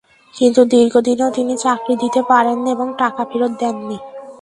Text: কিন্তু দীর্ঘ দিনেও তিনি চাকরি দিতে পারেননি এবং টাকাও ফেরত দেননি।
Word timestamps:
কিন্তু 0.33 0.61
দীর্ঘ 0.65 0.93
দিনেও 1.07 1.29
তিনি 1.31 1.53
চাকরি 1.57 1.93
দিতে 2.03 2.21
পারেননি 2.29 2.69
এবং 2.71 2.87
টাকাও 2.97 3.25
ফেরত 3.31 3.53
দেননি। 3.61 3.97